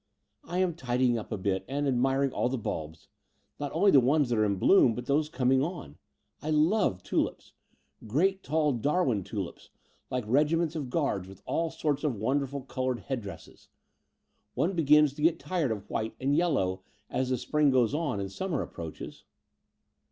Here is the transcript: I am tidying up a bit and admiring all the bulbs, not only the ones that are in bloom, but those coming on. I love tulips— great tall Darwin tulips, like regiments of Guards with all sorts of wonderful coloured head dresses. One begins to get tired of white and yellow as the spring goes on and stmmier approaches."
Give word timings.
I 0.43 0.57
am 0.57 0.73
tidying 0.73 1.19
up 1.19 1.31
a 1.31 1.37
bit 1.37 1.63
and 1.67 1.87
admiring 1.87 2.31
all 2.31 2.49
the 2.49 2.57
bulbs, 2.57 3.07
not 3.59 3.71
only 3.71 3.91
the 3.91 3.99
ones 3.99 4.29
that 4.29 4.39
are 4.39 4.45
in 4.45 4.55
bloom, 4.55 4.95
but 4.95 5.05
those 5.05 5.29
coming 5.29 5.61
on. 5.61 5.99
I 6.41 6.49
love 6.49 7.03
tulips— 7.03 7.53
great 8.07 8.41
tall 8.41 8.71
Darwin 8.73 9.23
tulips, 9.23 9.69
like 10.09 10.23
regiments 10.25 10.75
of 10.75 10.89
Guards 10.89 11.27
with 11.27 11.43
all 11.45 11.69
sorts 11.69 12.03
of 12.03 12.15
wonderful 12.15 12.61
coloured 12.61 13.01
head 13.01 13.21
dresses. 13.21 13.69
One 14.55 14.73
begins 14.73 15.13
to 15.13 15.21
get 15.21 15.37
tired 15.37 15.69
of 15.69 15.87
white 15.87 16.15
and 16.19 16.35
yellow 16.35 16.81
as 17.07 17.29
the 17.29 17.37
spring 17.37 17.69
goes 17.69 17.93
on 17.93 18.19
and 18.19 18.29
stmmier 18.29 18.63
approaches." 18.63 19.23